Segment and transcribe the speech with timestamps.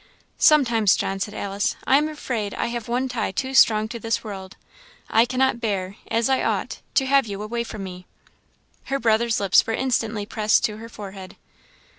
[0.39, 4.23] "Sometimes, John," said Alice, "I am afraid I have one tie too strong to this
[4.23, 4.57] world.
[5.11, 8.07] I cannot bear as I ought to have you away from me."
[8.85, 11.35] Her brother's lips were instantly pressed to her forehead.